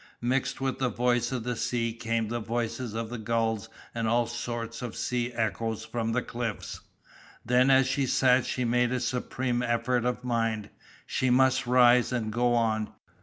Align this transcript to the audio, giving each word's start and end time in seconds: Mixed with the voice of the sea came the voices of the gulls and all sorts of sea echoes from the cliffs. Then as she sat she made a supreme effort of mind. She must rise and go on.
Mixed 0.23 0.59
with 0.59 0.79
the 0.79 0.89
voice 0.89 1.31
of 1.31 1.43
the 1.43 1.55
sea 1.55 1.93
came 1.93 2.27
the 2.27 2.39
voices 2.39 2.95
of 2.95 3.11
the 3.11 3.19
gulls 3.19 3.69
and 3.93 4.07
all 4.07 4.25
sorts 4.25 4.81
of 4.81 4.95
sea 4.95 5.31
echoes 5.31 5.85
from 5.85 6.11
the 6.11 6.23
cliffs. 6.23 6.79
Then 7.45 7.69
as 7.69 7.85
she 7.85 8.07
sat 8.07 8.47
she 8.47 8.65
made 8.65 8.91
a 8.91 8.99
supreme 8.99 9.61
effort 9.61 10.03
of 10.03 10.23
mind. 10.23 10.71
She 11.05 11.29
must 11.29 11.67
rise 11.67 12.11
and 12.11 12.33
go 12.33 12.55
on. 12.55 12.89